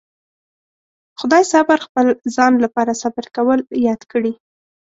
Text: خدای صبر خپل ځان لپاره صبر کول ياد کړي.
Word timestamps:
خدای 1.19 1.43
صبر 1.51 1.77
خپل 1.85 2.05
ځان 2.35 2.53
لپاره 2.63 2.99
صبر 3.01 3.25
کول 3.35 3.59
ياد 3.85 4.01
کړي. 4.11 4.33